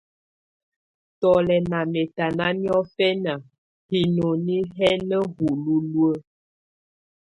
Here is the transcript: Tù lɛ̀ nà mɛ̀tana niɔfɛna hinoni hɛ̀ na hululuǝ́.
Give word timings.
Tù 1.19 1.29
lɛ̀ 1.47 1.59
nà 1.69 1.79
mɛ̀tana 1.91 2.47
niɔfɛna 2.61 3.33
hinoni 3.89 4.57
hɛ̀ 4.77 4.91
na 5.09 5.17
hululuǝ́. 5.35 6.13